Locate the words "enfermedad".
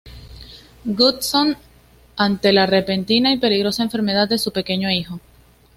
3.83-4.27